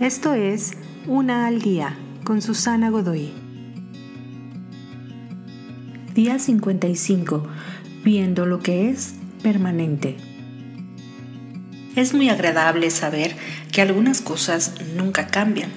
Esto 0.00 0.34
es 0.34 0.72
Una 1.06 1.46
al 1.46 1.62
Día 1.62 1.96
con 2.22 2.42
Susana 2.42 2.90
Godoy. 2.90 3.32
Día 6.12 6.38
55. 6.38 7.48
Viendo 8.04 8.44
lo 8.44 8.60
que 8.60 8.90
es 8.90 9.14
permanente. 9.42 10.18
Es 11.96 12.12
muy 12.12 12.28
agradable 12.28 12.90
saber 12.90 13.36
que 13.72 13.80
algunas 13.80 14.20
cosas 14.20 14.74
nunca 14.98 15.28
cambian. 15.28 15.70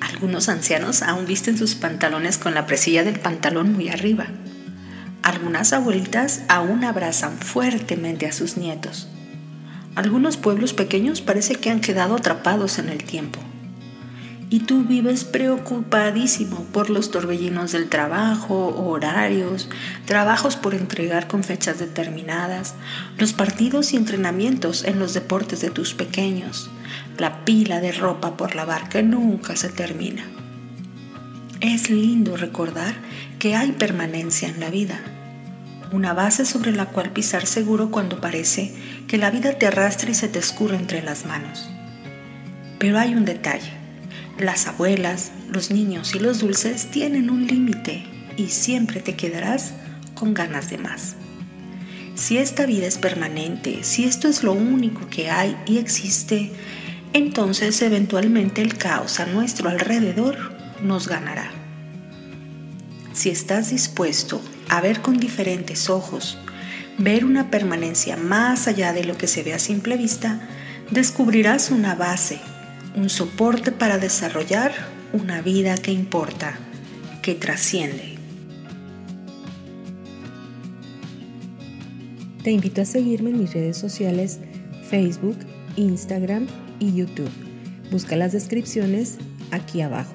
Algunos 0.00 0.48
ancianos 0.48 1.02
aún 1.02 1.26
visten 1.26 1.58
sus 1.58 1.74
pantalones 1.74 2.38
con 2.38 2.54
la 2.54 2.66
presilla 2.66 3.02
del 3.02 3.18
pantalón 3.18 3.72
muy 3.72 3.88
arriba. 3.88 4.28
Algunas 5.22 5.72
abuelitas 5.72 6.42
aún 6.46 6.84
abrazan 6.84 7.36
fuertemente 7.38 8.26
a 8.26 8.32
sus 8.32 8.56
nietos. 8.56 9.08
Algunos 9.94 10.36
pueblos 10.36 10.72
pequeños 10.72 11.20
parece 11.20 11.54
que 11.54 11.70
han 11.70 11.80
quedado 11.80 12.16
atrapados 12.16 12.80
en 12.80 12.88
el 12.88 13.04
tiempo. 13.04 13.38
Y 14.50 14.60
tú 14.60 14.82
vives 14.82 15.22
preocupadísimo 15.24 16.64
por 16.72 16.90
los 16.90 17.12
torbellinos 17.12 17.70
del 17.70 17.88
trabajo, 17.88 18.74
horarios, 18.76 19.68
trabajos 20.04 20.56
por 20.56 20.74
entregar 20.74 21.28
con 21.28 21.44
fechas 21.44 21.78
determinadas, 21.78 22.74
los 23.18 23.32
partidos 23.32 23.92
y 23.92 23.96
entrenamientos 23.96 24.84
en 24.84 24.98
los 24.98 25.14
deportes 25.14 25.60
de 25.60 25.70
tus 25.70 25.94
pequeños, 25.94 26.70
la 27.16 27.44
pila 27.44 27.80
de 27.80 27.92
ropa 27.92 28.36
por 28.36 28.56
lavar 28.56 28.88
que 28.88 29.02
nunca 29.04 29.54
se 29.54 29.68
termina. 29.68 30.24
Es 31.60 31.88
lindo 31.88 32.36
recordar 32.36 32.94
que 33.38 33.54
hay 33.54 33.72
permanencia 33.72 34.48
en 34.48 34.60
la 34.60 34.70
vida 34.70 35.00
una 35.94 36.12
base 36.12 36.44
sobre 36.44 36.72
la 36.72 36.86
cual 36.86 37.10
pisar 37.10 37.46
seguro 37.46 37.90
cuando 37.90 38.20
parece 38.20 38.74
que 39.14 39.18
la 39.18 39.30
vida 39.30 39.52
te 39.52 39.68
arrastra 39.68 40.10
y 40.10 40.14
se 40.14 40.26
te 40.26 40.40
escurre 40.40 40.74
entre 40.74 41.00
las 41.00 41.24
manos. 41.24 41.68
Pero 42.80 42.98
hay 42.98 43.14
un 43.14 43.24
detalle. 43.24 43.70
Las 44.40 44.66
abuelas, 44.66 45.30
los 45.52 45.70
niños 45.70 46.16
y 46.16 46.18
los 46.18 46.40
dulces 46.40 46.90
tienen 46.90 47.30
un 47.30 47.46
límite 47.46 48.02
y 48.36 48.48
siempre 48.48 48.98
te 48.98 49.14
quedarás 49.14 49.72
con 50.16 50.34
ganas 50.34 50.68
de 50.68 50.78
más. 50.78 51.14
Si 52.16 52.38
esta 52.38 52.66
vida 52.66 52.88
es 52.88 52.98
permanente, 52.98 53.84
si 53.84 54.02
esto 54.02 54.26
es 54.26 54.42
lo 54.42 54.52
único 54.52 55.08
que 55.08 55.30
hay 55.30 55.56
y 55.64 55.78
existe, 55.78 56.50
entonces 57.12 57.80
eventualmente 57.82 58.62
el 58.62 58.76
caos 58.76 59.20
a 59.20 59.26
nuestro 59.26 59.68
alrededor 59.68 60.56
nos 60.82 61.06
ganará. 61.06 61.52
Si 63.12 63.30
estás 63.30 63.70
dispuesto 63.70 64.42
a 64.68 64.80
ver 64.80 65.02
con 65.02 65.18
diferentes 65.18 65.88
ojos, 65.88 66.36
ver 66.98 67.24
una 67.24 67.50
permanencia 67.50 68.16
más 68.16 68.68
allá 68.68 68.92
de 68.92 69.04
lo 69.04 69.16
que 69.16 69.26
se 69.26 69.42
ve 69.42 69.54
a 69.54 69.58
simple 69.58 69.96
vista, 69.96 70.40
descubrirás 70.90 71.70
una 71.70 71.94
base, 71.94 72.38
un 72.94 73.08
soporte 73.08 73.72
para 73.72 73.98
desarrollar 73.98 74.72
una 75.12 75.42
vida 75.42 75.76
que 75.76 75.92
importa, 75.92 76.58
que 77.22 77.34
trasciende. 77.34 78.14
Te 82.42 82.50
invito 82.50 82.82
a 82.82 82.84
seguirme 82.84 83.30
en 83.30 83.38
mis 83.38 83.54
redes 83.54 83.78
sociales 83.78 84.38
Facebook, 84.90 85.38
Instagram 85.76 86.46
y 86.78 86.94
YouTube. 86.94 87.30
Busca 87.90 88.16
las 88.16 88.32
descripciones 88.32 89.16
aquí 89.50 89.80
abajo. 89.80 90.14